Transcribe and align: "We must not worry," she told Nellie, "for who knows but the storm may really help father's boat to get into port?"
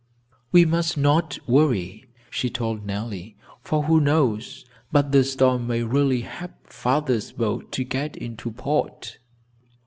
"We 0.51 0.65
must 0.65 0.97
not 0.97 1.37
worry," 1.47 2.05
she 2.31 2.49
told 2.49 2.87
Nellie, 2.87 3.37
"for 3.61 3.83
who 3.83 4.01
knows 4.01 4.65
but 4.91 5.11
the 5.11 5.23
storm 5.23 5.67
may 5.67 5.83
really 5.83 6.21
help 6.21 6.53
father's 6.65 7.31
boat 7.31 7.71
to 7.73 7.83
get 7.83 8.15
into 8.17 8.49
port?" 8.49 9.19